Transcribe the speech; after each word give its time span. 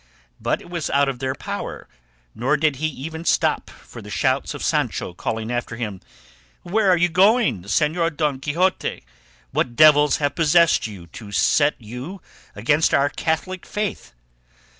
But 0.39 0.61
it 0.63 0.69
was 0.71 0.89
out 0.89 1.07
of 1.09 1.19
their 1.19 1.35
power, 1.35 1.87
nor 2.33 2.57
did 2.57 2.77
he 2.77 2.87
even 2.87 3.23
stop 3.23 3.69
for 3.69 4.01
the 4.01 4.09
shouts 4.09 4.55
of 4.55 4.63
Sancho 4.63 5.13
calling 5.13 5.51
after 5.51 5.75
him, 5.75 6.01
"Where 6.63 6.89
are 6.89 6.97
you 6.97 7.07
going, 7.07 7.61
Señor 7.65 8.17
Don 8.17 8.39
Quixote? 8.39 9.03
What 9.51 9.75
devils 9.75 10.17
have 10.17 10.33
possessed 10.33 10.87
you 10.87 11.05
to 11.05 11.31
set 11.31 11.75
you 11.79 12.13
on 12.13 12.19
against 12.55 12.95
our 12.95 13.09
Catholic 13.09 13.63
faith? 13.63 14.13